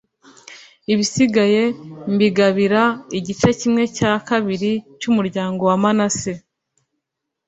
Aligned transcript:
ibisigaye 0.93 1.63
mbigabira 2.13 2.83
igice 3.17 3.49
kimwe 3.59 3.83
cya 3.97 4.11
kabiri 4.27 4.71
cy’umuryango 4.99 5.61
wa 5.69 5.77
manase. 5.83 6.33